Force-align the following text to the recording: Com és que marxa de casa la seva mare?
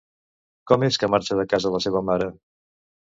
Com 0.71 0.85
és 0.87 0.97
que 1.03 1.09
marxa 1.15 1.37
de 1.41 1.45
casa 1.53 1.73
la 1.77 1.83
seva 1.87 2.05
mare? 2.11 2.31